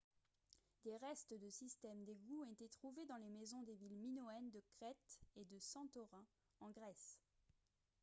[0.83, 4.59] des restes de systèmes d'égouts ont été trouvés dans les maisons des villes minoennes de
[4.79, 6.25] crète et de santorin
[6.59, 7.19] en grèce